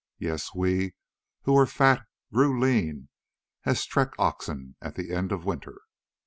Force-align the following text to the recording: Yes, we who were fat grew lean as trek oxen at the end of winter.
Yes, 0.17 0.55
we 0.55 0.95
who 1.43 1.53
were 1.53 1.67
fat 1.67 2.07
grew 2.33 2.59
lean 2.59 3.09
as 3.65 3.85
trek 3.85 4.13
oxen 4.17 4.75
at 4.81 4.95
the 4.95 5.13
end 5.13 5.31
of 5.31 5.45
winter. 5.45 5.77